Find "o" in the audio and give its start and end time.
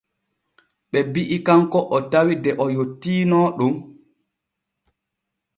1.95-1.97, 2.63-2.65